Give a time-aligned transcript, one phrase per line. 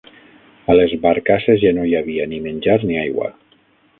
[0.73, 3.31] A les barcasses ja no hi havia ni menjar ni aigua